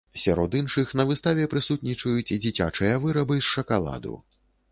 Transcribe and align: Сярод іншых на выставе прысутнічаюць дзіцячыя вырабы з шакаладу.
Сярод 0.19 0.55
іншых 0.59 0.93
на 1.01 1.03
выставе 1.09 1.43
прысутнічаюць 1.51 2.39
дзіцячыя 2.45 2.97
вырабы 3.05 3.35
з 3.43 3.47
шакаладу. 3.53 4.17